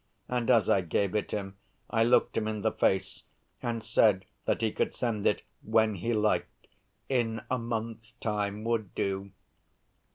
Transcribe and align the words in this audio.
And 0.27 0.49
as 0.49 0.67
I 0.67 0.81
gave 0.81 1.13
it 1.15 1.29
him, 1.29 1.57
I 1.87 2.03
looked 2.03 2.35
him 2.35 2.47
in 2.47 2.61
the 2.63 2.71
face 2.71 3.21
and 3.61 3.83
said 3.83 4.25
that 4.45 4.63
he 4.63 4.71
could 4.71 4.95
send 4.95 5.27
it 5.27 5.43
when 5.61 5.93
he 5.93 6.11
liked, 6.11 6.65
'in 7.07 7.41
a 7.51 7.59
month's 7.59 8.13
time 8.13 8.63
would 8.63 8.95
do. 8.95 9.29